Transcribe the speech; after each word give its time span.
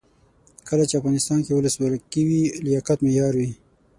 کله 0.69 0.83
چې 0.89 0.99
افغانستان 0.99 1.39
کې 1.45 1.53
ولسواکي 1.55 2.21
وي 2.27 2.41
لیاقت 2.65 2.97
معیار 3.05 3.33
وي. 3.39 3.51